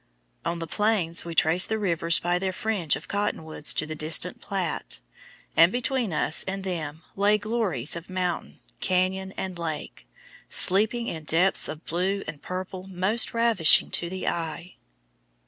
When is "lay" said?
7.15-7.37